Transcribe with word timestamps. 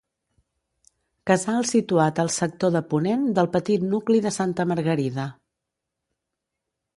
Casal 1.31 1.67
situat 1.71 2.21
al 2.23 2.31
sector 2.35 2.73
de 2.77 2.81
ponent 2.93 3.27
del 3.41 3.51
petit 3.57 3.85
nucli 3.93 4.23
de 4.25 4.33
Santa 4.39 4.67
Margarida. 4.73 5.29